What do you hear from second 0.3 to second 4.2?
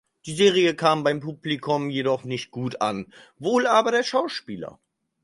Serie kam beim Publikum jedoch nicht gut an, wohl aber der